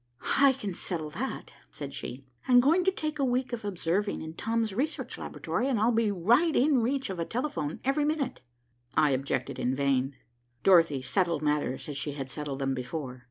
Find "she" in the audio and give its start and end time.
1.93-2.25, 11.97-12.13